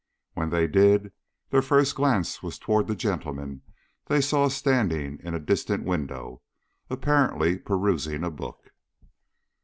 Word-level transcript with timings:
When 0.33 0.49
they 0.49 0.65
did, 0.65 1.11
their 1.51 1.61
first 1.61 1.93
glance 1.93 2.41
was 2.41 2.57
toward 2.57 2.87
the 2.87 2.95
gentleman 2.95 3.61
they 4.07 4.19
saw 4.19 4.47
standing 4.47 5.19
in 5.21 5.35
a 5.35 5.39
distant 5.39 5.83
window, 5.83 6.41
apparently 6.89 7.59
perusing 7.59 8.23
a 8.23 8.31
book. 8.31 8.71